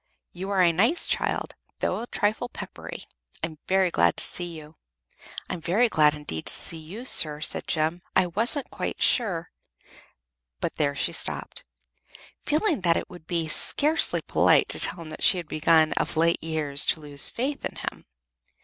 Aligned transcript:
You 0.33 0.49
are 0.49 0.63
a 0.63 0.71
nice 0.73 1.05
child, 1.05 1.53
though 1.77 2.01
a 2.01 2.07
trifle 2.07 2.49
peppery. 2.49 3.05
I'm 3.43 3.59
very 3.67 3.91
glad 3.91 4.17
to 4.17 4.23
see 4.23 4.45
you." 4.57 4.75
"I'm 5.47 5.61
very 5.61 5.89
glad 5.89 6.15
indeed 6.15 6.47
to 6.47 6.53
see 6.53 6.79
you, 6.79 7.05
sir," 7.05 7.39
said 7.41 7.67
Jem. 7.67 8.01
"I 8.15 8.25
wasn't 8.25 8.71
quite 8.71 8.99
sure" 8.99 9.51
But 10.59 10.77
there 10.77 10.95
she 10.95 11.11
stopped, 11.11 11.63
feeling 12.47 12.81
that 12.81 12.97
it 12.97 13.11
would 13.11 13.27
be 13.27 13.47
scarcely 13.47 14.21
polite 14.23 14.69
to 14.69 14.79
tell 14.79 15.01
him 15.03 15.11
that 15.11 15.21
she 15.21 15.37
had 15.37 15.47
begun 15.47 15.93
of 15.93 16.17
late 16.17 16.43
years 16.43 16.83
to 16.85 16.99
lose 16.99 17.29
faith 17.29 17.63
in 17.63 17.75
him. 17.75 18.07